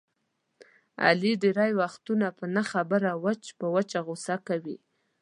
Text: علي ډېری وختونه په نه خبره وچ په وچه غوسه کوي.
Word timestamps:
علي 1.05 1.31
ډېری 1.41 1.71
وختونه 1.81 2.27
په 2.37 2.45
نه 2.55 2.63
خبره 2.71 3.11
وچ 3.25 3.43
په 3.59 3.65
وچه 3.75 3.99
غوسه 4.05 4.35
کوي. 4.47 4.77